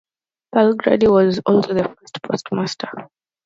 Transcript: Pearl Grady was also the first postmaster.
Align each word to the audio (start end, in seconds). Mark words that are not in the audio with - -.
Pearl 0.51 0.73
Grady 0.73 1.05
was 1.07 1.39
also 1.45 1.75
the 1.75 1.83
first 1.83 2.23
postmaster. 2.23 2.87